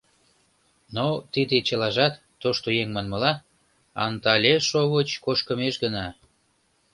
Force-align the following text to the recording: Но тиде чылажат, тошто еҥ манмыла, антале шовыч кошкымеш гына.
Но 0.95 1.05
тиде 1.33 1.57
чылажат, 1.67 2.13
тошто 2.41 2.67
еҥ 2.81 2.87
манмыла, 2.95 3.33
антале 4.05 4.53
шовыч 4.69 5.09
кошкымеш 5.25 5.75
гына. 5.83 6.05